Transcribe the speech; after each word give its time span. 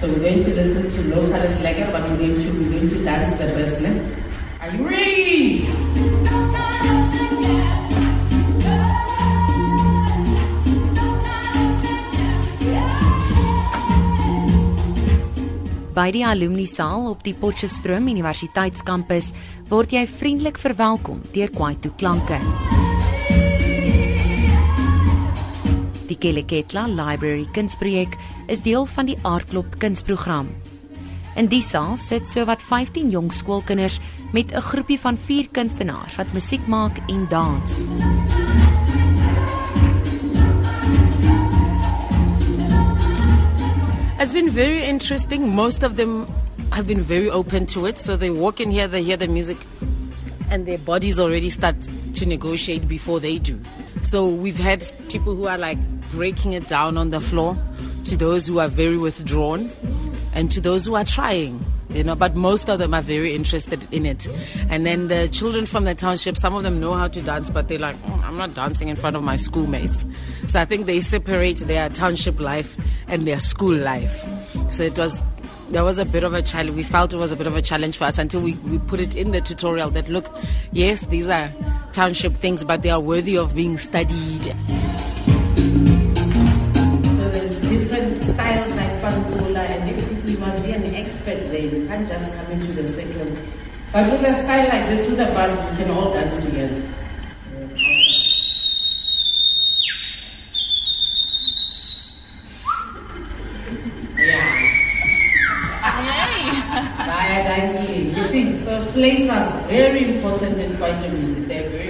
So 0.00 0.08
we're 0.08 0.20
going 0.20 0.42
to 0.42 0.54
listen 0.54 0.88
to 0.88 1.14
local 1.14 1.28
Legger, 1.60 1.92
but 1.92 2.00
we're 2.08 2.16
going 2.16 2.40
to, 2.40 2.52
we're 2.56 2.70
going 2.70 2.88
to 2.88 3.04
dance 3.04 3.36
the 3.36 3.44
business. 3.52 4.00
Are 4.62 4.70
you 4.74 4.88
ready? 4.88 5.68
By 15.92 16.08
die 16.16 16.24
alumni 16.24 16.64
saal 16.64 17.10
op 17.10 17.20
die 17.20 17.36
Potchefstroom 17.36 18.08
Universiteitskampus 18.08 19.34
word 19.68 19.92
jy 19.92 20.06
vriendelik 20.08 20.56
verwelkom 20.64 21.20
deur 21.36 21.52
Kwaito 21.52 21.92
klanke. 22.00 22.40
Die 26.08 26.16
Keleketla 26.16 26.88
Library 26.88 27.44
kunsprojek 27.52 28.16
is 28.50 28.62
deel 28.66 28.86
van 28.90 29.06
die 29.06 29.18
Aardklop 29.22 29.78
kunsprogram. 29.78 30.48
In 31.38 31.46
die 31.46 31.62
saal 31.62 31.94
sit 31.96 32.26
sowat 32.28 32.62
15 32.66 33.12
jong 33.14 33.30
skoolkinders 33.32 34.00
met 34.32 34.50
'n 34.52 34.60
groepie 34.60 34.98
van 35.00 35.18
4 35.26 35.48
kunstenaars 35.50 36.16
wat 36.16 36.32
musiek 36.32 36.66
maak 36.66 36.98
en 37.06 37.26
dans. 37.30 37.84
It's 44.18 44.32
been 44.32 44.50
very 44.52 44.82
interesting. 44.82 45.54
Most 45.54 45.82
of 45.82 45.94
them 45.94 46.26
have 46.70 46.86
been 46.86 47.04
very 47.04 47.30
open 47.30 47.66
to 47.66 47.86
it. 47.86 47.98
So 47.98 48.16
they 48.16 48.30
walk 48.30 48.58
in 48.60 48.70
here, 48.70 48.88
they 48.88 49.02
hear 49.02 49.16
the 49.16 49.28
music, 49.28 49.56
and 50.50 50.66
their 50.66 50.78
bodies 50.78 51.18
already 51.18 51.50
start 51.50 51.88
to 52.14 52.26
negotiate 52.26 52.86
before 52.86 53.20
they 53.20 53.38
do. 53.38 53.54
So 54.02 54.26
we've 54.26 54.62
had 54.62 54.84
people 55.08 55.34
who 55.34 55.46
are 55.46 55.58
like 55.58 55.78
breaking 56.12 56.52
it 56.52 56.68
down 56.68 56.96
on 56.96 57.10
the 57.10 57.20
floor, 57.20 57.56
to 58.04 58.16
those 58.16 58.46
who 58.46 58.58
are 58.58 58.68
very 58.68 58.98
withdrawn, 58.98 59.70
and 60.34 60.50
to 60.50 60.60
those 60.60 60.86
who 60.86 60.94
are 60.94 61.04
trying. 61.04 61.64
You 61.90 62.04
know, 62.04 62.14
but 62.14 62.36
most 62.36 62.70
of 62.70 62.78
them 62.78 62.94
are 62.94 63.02
very 63.02 63.34
interested 63.34 63.84
in 63.92 64.06
it. 64.06 64.28
And 64.68 64.86
then 64.86 65.08
the 65.08 65.28
children 65.28 65.66
from 65.66 65.84
the 65.84 65.94
township, 65.94 66.38
some 66.38 66.54
of 66.54 66.62
them 66.62 66.78
know 66.78 66.94
how 66.94 67.08
to 67.08 67.20
dance, 67.20 67.50
but 67.50 67.66
they're 67.66 67.80
like, 67.80 67.96
oh, 68.06 68.22
I'm 68.24 68.36
not 68.36 68.54
dancing 68.54 68.86
in 68.86 68.94
front 68.94 69.16
of 69.16 69.24
my 69.24 69.34
schoolmates. 69.34 70.06
So 70.46 70.60
I 70.60 70.64
think 70.66 70.86
they 70.86 71.00
separate 71.00 71.58
their 71.58 71.88
township 71.88 72.38
life 72.38 72.76
and 73.08 73.26
their 73.26 73.40
school 73.40 73.74
life. 73.74 74.24
So 74.70 74.84
it 74.84 74.96
was 74.96 75.20
there 75.70 75.84
was 75.84 75.98
a 75.98 76.04
bit 76.04 76.24
of 76.24 76.34
a 76.34 76.42
challenge. 76.42 76.76
We 76.76 76.82
felt 76.82 77.12
it 77.12 77.16
was 77.16 77.32
a 77.32 77.36
bit 77.36 77.46
of 77.46 77.56
a 77.56 77.62
challenge 77.62 77.96
for 77.96 78.04
us 78.04 78.18
until 78.18 78.40
we, 78.40 78.54
we 78.54 78.78
put 78.78 79.00
it 79.00 79.14
in 79.14 79.30
the 79.30 79.40
tutorial 79.40 79.90
that 79.90 80.08
look, 80.08 80.28
yes, 80.72 81.06
these 81.06 81.28
are 81.28 81.50
township 81.92 82.36
things, 82.36 82.64
but 82.64 82.82
they 82.82 82.90
are 82.90 83.00
worthy 83.00 83.36
of 83.36 83.54
being 83.54 83.78
studied. 83.78 84.54
Can't 92.00 92.12
just 92.12 92.34
come 92.36 92.52
into 92.52 92.72
the 92.72 92.88
circle. 92.88 93.36
But 93.92 94.10
with 94.10 94.22
a 94.24 94.34
style 94.42 94.68
like 94.68 94.88
this, 94.88 95.10
with 95.10 95.20
a 95.20 95.30
bus, 95.34 95.52
we 95.70 95.76
can 95.76 95.90
all 95.90 96.12
dance 96.12 96.44
together. 96.44 96.82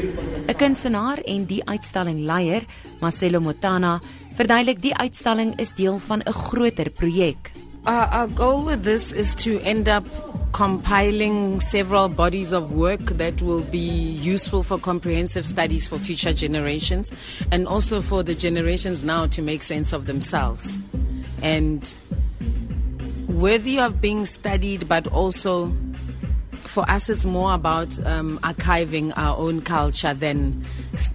Important. 0.01 0.49
'n 0.49 0.57
Kunstenaar 0.57 1.19
en 1.25 1.45
die 1.45 1.63
uitstalling 1.65 2.25
leier, 2.25 2.63
Marcelo 3.01 3.41
Motana, 3.41 4.01
verduidelik 4.37 4.81
die 4.83 4.95
uitstalling 4.95 5.59
is 5.59 5.75
deel 5.75 5.99
van 5.99 6.21
'n 6.21 6.33
groter 6.33 6.91
projek. 6.91 7.60
Uh, 7.87 8.09
our 8.11 8.27
goal 8.29 8.65
with 8.65 8.85
this 8.85 9.11
is 9.11 9.35
to 9.35 9.59
end 9.61 9.89
up 9.89 10.05
compiling 10.53 11.61
several 11.61 12.09
bodies 12.09 12.53
of 12.53 12.73
work 12.73 13.01
that 13.01 13.41
will 13.41 13.63
be 13.63 13.79
useful 13.79 14.63
for 14.63 14.79
comprehensive 14.79 15.47
studies 15.47 15.87
for 15.89 15.99
future 15.99 16.33
generations 16.33 17.11
and 17.51 17.67
also 17.67 18.03
for 18.03 18.23
the 18.23 18.35
generations 18.35 19.03
now 19.03 19.27
to 19.27 19.41
make 19.41 19.63
sense 19.63 19.93
of 19.93 20.07
themselves. 20.07 20.79
And 21.43 21.99
worthy 23.29 23.81
of 23.81 24.01
being 24.01 24.27
studied, 24.27 24.87
but 24.87 25.07
also 25.07 25.75
for 26.53 26.89
us, 26.89 27.09
it's 27.09 27.25
more 27.25 27.55
about 27.55 27.99
um, 28.07 28.39
archiving 28.41 29.13
our 29.17 29.37
own 29.37 29.61
culture 29.63 30.15
than 30.15 30.65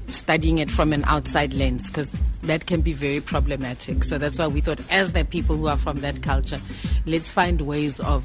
studying 0.10 0.58
it 0.58 0.70
from 0.70 0.92
an 0.92 1.04
outside 1.06 1.54
lens, 1.54 1.88
because 1.90 2.12
that 2.48 2.66
can 2.66 2.82
be 2.82 2.94
very 2.94 3.22
problematic. 3.22 4.04
So 4.04 4.18
that's 4.18 4.40
why 4.40 4.48
we 4.48 4.62
thought, 4.62 4.80
as 4.90 5.14
the 5.14 5.26
people 5.26 5.56
who 5.56 5.68
are 5.68 5.78
from 5.78 5.98
that 6.02 6.22
culture, 6.22 6.60
let's 7.06 7.32
find 7.32 7.62
ways 7.62 8.00
of 8.00 8.24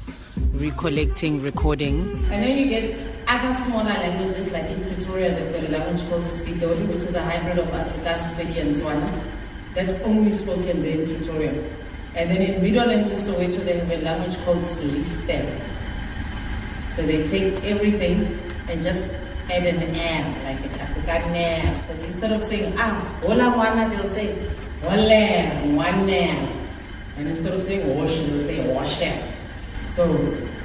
recollecting, 0.53 1.41
recording, 1.41 2.01
And 2.31 2.43
then 2.43 2.57
you 2.57 2.67
get 2.67 2.97
other 3.27 3.53
smaller 3.53 3.83
languages 3.83 4.51
like 4.51 4.65
in 4.65 4.83
Pretoria, 4.83 5.33
they've 5.35 5.53
got 5.53 5.69
a 5.69 5.77
language 5.77 6.09
called 6.09 6.23
Sepitori, 6.23 6.87
which 6.87 7.03
is 7.03 7.15
a 7.15 7.21
hybrid 7.21 7.59
of 7.59 7.67
Afrikaans, 7.67 8.33
Pedi, 8.35 8.61
and 8.61 8.75
Swana. 8.75 9.23
That's 9.73 10.01
only 10.03 10.31
spoken 10.31 10.81
there 10.83 11.01
in 11.01 11.15
Pretoria. 11.15 11.63
And 12.15 12.29
then 12.29 12.41
in 12.41 12.61
Middle 12.61 12.89
and 12.89 13.09
Soweto, 13.11 13.63
they 13.63 13.77
have 13.77 13.89
a 13.89 13.97
language 14.03 14.37
called 14.43 14.59
Silistel. 14.59 15.61
So 16.89 17.03
they 17.03 17.23
take 17.23 17.63
everything 17.63 18.37
and 18.67 18.81
just 18.81 19.13
add 19.49 19.65
an 19.65 19.95
air, 19.95 20.43
like 20.43 20.65
an 20.65 20.79
African 21.07 21.35
air. 21.35 21.79
So 21.81 21.93
instead 22.05 22.31
of 22.31 22.43
saying, 22.43 22.73
ah, 22.77 22.93
hola 23.21 23.53
wana, 23.55 23.89
they'll 23.89 24.09
say, 24.13 24.35
hola, 24.81 25.75
one 25.75 26.09
And 26.09 27.27
instead 27.27 27.53
of 27.53 27.63
saying 27.63 27.87
wash, 27.97 28.15
they'll 28.15 28.41
say 28.41 28.67
wash. 28.73 28.99
So 29.95 30.05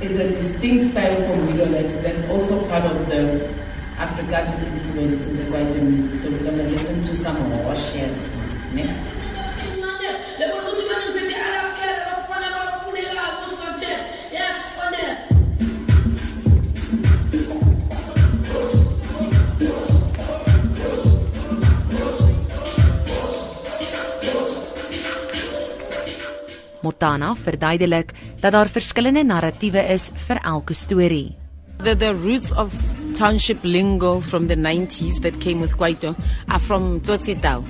it's 0.01 0.19
a 0.19 0.29
distinct 0.29 0.93
style 0.93 1.17
from 1.27 1.47
Meadowlands 1.47 1.97
that's 2.03 2.29
also 2.29 2.67
part 2.69 2.85
of 2.85 3.09
the 3.09 3.53
Afrikaans 3.97 4.63
influence 4.63 5.27
in 5.27 5.37
the 5.37 5.45
Kwaito 5.45 5.83
music. 5.83 6.19
So 6.19 6.31
we're 6.31 6.45
going 6.45 6.59
to 6.59 6.69
listen 6.69 7.03
to 7.03 7.17
some 7.17 7.65
wash 7.65 7.93
here. 7.93 8.15
Motana 26.87 27.35
verduidelik 27.35 28.15
dat 28.41 28.55
daar 28.55 28.71
verskillende 28.71 29.25
narratiewe 29.27 29.83
is 29.95 30.11
vir 30.29 30.41
elke 30.45 30.75
storie. 30.75 31.35
The, 31.83 31.97
the 31.97 32.15
roots 32.15 32.53
of 32.53 32.73
township 33.15 33.65
lingo 33.65 34.21
from 34.21 34.47
the 34.47 34.57
90s 34.57 35.21
that 35.23 35.41
came 35.41 35.61
with 35.61 35.77
Kwaito 35.77 36.15
are 36.49 36.61
from 36.61 37.01
Tsotsital. 37.01 37.65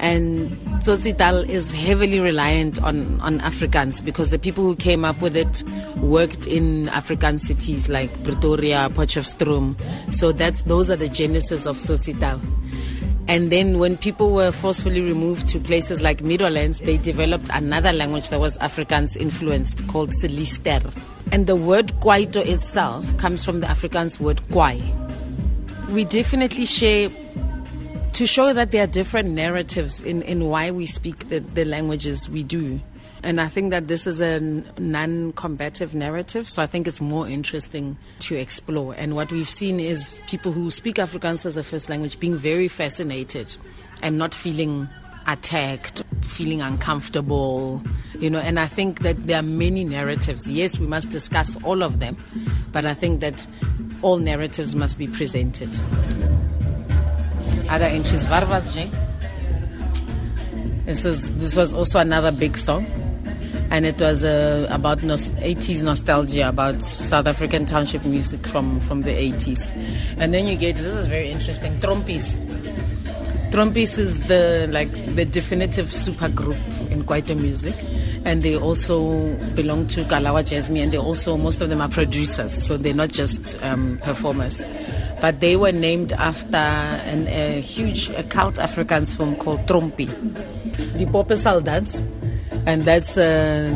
And 0.00 0.50
Tsotsital 0.80 1.48
is 1.48 1.72
heavily 1.72 2.20
reliant 2.20 2.82
on, 2.82 3.20
on 3.20 3.38
Afrikaans 3.40 4.02
because 4.02 4.30
the 4.30 4.38
people 4.38 4.64
who 4.64 4.74
came 4.74 5.04
up 5.04 5.20
with 5.20 5.36
it 5.36 5.62
worked 5.98 6.46
in 6.46 6.88
African 6.88 7.38
cities 7.38 7.88
like 7.88 8.10
Pretoria, 8.24 8.88
Potchefstroom. 8.90 9.76
So 10.14 10.32
that's 10.32 10.62
those 10.62 10.88
are 10.88 10.96
the 10.96 11.08
genesis 11.08 11.66
of 11.66 11.76
Tsotsital. 11.76 12.40
And 13.30 13.52
then 13.52 13.78
when 13.78 13.96
people 13.96 14.32
were 14.32 14.50
forcefully 14.50 15.02
removed 15.02 15.46
to 15.50 15.60
places 15.60 16.02
like 16.02 16.20
Meadowlands, 16.20 16.80
they 16.80 16.96
developed 16.96 17.48
another 17.54 17.92
language 17.92 18.28
that 18.30 18.40
was 18.40 18.58
Afrikaans 18.58 19.16
influenced 19.16 19.86
called 19.86 20.12
Silister. 20.12 20.80
And 21.30 21.46
the 21.46 21.54
word 21.54 21.92
Kwaito 22.00 22.44
itself 22.44 23.16
comes 23.18 23.44
from 23.44 23.60
the 23.60 23.68
Afrikaans 23.68 24.18
word 24.18 24.38
kwaai. 24.50 24.82
We 25.90 26.06
definitely 26.06 26.66
share 26.66 27.08
to 28.14 28.26
show 28.26 28.52
that 28.52 28.72
there 28.72 28.82
are 28.82 28.88
different 28.88 29.28
narratives 29.28 30.02
in, 30.02 30.22
in 30.22 30.48
why 30.48 30.72
we 30.72 30.86
speak 30.86 31.28
the, 31.28 31.38
the 31.38 31.64
languages 31.64 32.28
we 32.28 32.42
do. 32.42 32.80
And 33.22 33.40
I 33.40 33.48
think 33.48 33.70
that 33.70 33.88
this 33.88 34.06
is 34.06 34.20
a 34.20 34.40
non 34.40 35.32
combative 35.34 35.94
narrative, 35.94 36.48
so 36.48 36.62
I 36.62 36.66
think 36.66 36.88
it's 36.88 37.00
more 37.00 37.28
interesting 37.28 37.98
to 38.20 38.36
explore. 38.36 38.94
And 38.96 39.14
what 39.14 39.30
we've 39.30 39.48
seen 39.48 39.78
is 39.78 40.20
people 40.26 40.52
who 40.52 40.70
speak 40.70 40.96
Afrikaans 40.96 41.44
as 41.44 41.56
a 41.56 41.62
first 41.62 41.88
language 41.88 42.18
being 42.18 42.36
very 42.36 42.68
fascinated 42.68 43.56
and 44.02 44.16
not 44.16 44.32
feeling 44.32 44.88
attacked, 45.26 46.02
feeling 46.22 46.62
uncomfortable, 46.62 47.82
you 48.18 48.30
know. 48.30 48.38
And 48.38 48.58
I 48.58 48.66
think 48.66 49.00
that 49.00 49.26
there 49.26 49.38
are 49.38 49.42
many 49.42 49.84
narratives. 49.84 50.48
Yes, 50.48 50.78
we 50.78 50.86
must 50.86 51.10
discuss 51.10 51.62
all 51.62 51.82
of 51.82 52.00
them, 52.00 52.16
but 52.72 52.84
I 52.86 52.94
think 52.94 53.20
that 53.20 53.46
all 54.02 54.16
narratives 54.16 54.74
must 54.74 54.98
be 54.98 55.06
presented. 55.06 55.68
Other 57.68 57.84
entries, 57.84 58.24
Varvas. 58.24 58.74
This 60.86 61.04
is 61.04 61.30
this 61.36 61.54
was 61.54 61.72
also 61.72 62.00
another 62.00 62.32
big 62.32 62.56
song, 62.56 62.84
and 63.70 63.86
it 63.86 64.00
was 64.00 64.24
uh, 64.24 64.66
about 64.70 65.02
nos- 65.02 65.30
80s 65.30 65.82
nostalgia 65.82 66.48
about 66.48 66.82
South 66.82 67.26
African 67.26 67.66
township 67.66 68.04
music 68.04 68.46
from 68.46 68.80
from 68.80 69.02
the 69.02 69.10
80s. 69.10 69.72
And 70.18 70.34
then 70.34 70.46
you 70.46 70.56
get 70.56 70.76
this 70.76 70.94
is 70.94 71.06
very 71.06 71.30
interesting. 71.30 71.78
Trompies. 71.78 72.38
Trompies 73.52 73.98
is 73.98 74.26
the 74.26 74.68
like 74.70 74.90
the 75.14 75.24
definitive 75.24 75.92
super 75.92 76.28
group 76.28 76.56
in 76.90 77.04
Kwaito 77.04 77.38
music, 77.40 77.74
and 78.24 78.42
they 78.42 78.56
also 78.56 79.34
belong 79.54 79.86
to 79.88 80.02
Kalawa 80.02 80.42
Jazmee, 80.42 80.82
and 80.82 80.92
they 80.92 80.98
also 80.98 81.36
most 81.36 81.60
of 81.60 81.68
them 81.68 81.80
are 81.80 81.88
producers, 81.88 82.52
so 82.52 82.76
they're 82.76 82.94
not 82.94 83.10
just 83.10 83.60
um, 83.62 83.98
performers. 84.02 84.64
But 85.20 85.40
they 85.40 85.56
were 85.56 85.72
named 85.72 86.12
after 86.12 86.56
an, 86.56 87.26
a 87.28 87.60
huge 87.60 88.08
a 88.10 88.22
cult 88.22 88.56
Afrikaans 88.56 89.16
film 89.16 89.36
called 89.36 89.66
Trompi, 89.66 90.06
the 90.96 91.06
Popesal 91.06 91.62
dance, 91.62 92.02
and 92.66 92.84
that's 92.84 93.16
uh, 93.16 93.68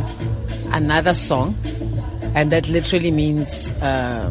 another 0.73 1.15
song, 1.15 1.57
and 2.35 2.51
that 2.53 2.69
literally 2.69 3.11
means. 3.11 3.73
Uh, 3.81 4.31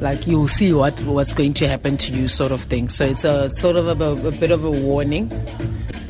like 0.00 0.26
you'll 0.26 0.48
see 0.48 0.72
what 0.72 0.98
what's 1.02 1.34
going 1.34 1.52
to 1.52 1.68
happen 1.68 1.98
to 1.98 2.10
you, 2.12 2.26
sort 2.26 2.52
of 2.52 2.62
thing. 2.62 2.88
So 2.88 3.04
it's 3.04 3.22
a 3.22 3.50
sort 3.50 3.76
of 3.76 3.84
a, 4.00 4.28
a 4.28 4.32
bit 4.32 4.50
of 4.50 4.64
a 4.64 4.70
warning. 4.70 5.28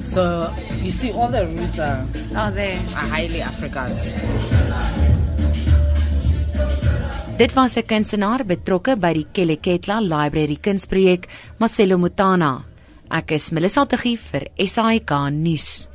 So 0.05 0.47
you 0.81 0.93
see, 0.93 1.11
all 1.11 1.27
the 1.29 1.47
roots 1.47 1.79
are, 1.79 2.07
Oh, 2.37 2.51
there. 2.55 2.79
are 2.95 3.09
highly 3.11 3.41
Afrikaans. 3.41 4.15
Dit 7.37 7.55
was 7.57 7.77
'n 7.77 7.83
kunstenaar 7.83 8.45
betrokke 8.47 8.95
by 9.01 9.13
die 9.15 9.27
Keleketla 9.33 9.99
Library 10.01 10.57
kunsprojek, 10.63 11.27
Marcelo 11.59 11.97
Mutana. 11.97 12.63
Ek 13.11 13.33
is 13.33 13.51
Melissa 13.51 13.87
Tuggie 13.87 14.17
vir 14.19 14.51
SAK 14.67 15.31
nuus. 15.31 15.90